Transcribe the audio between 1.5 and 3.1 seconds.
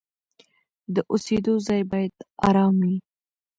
ځای باید آرام وي.